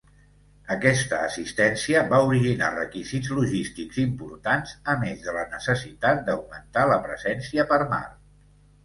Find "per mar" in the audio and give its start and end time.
7.75-8.01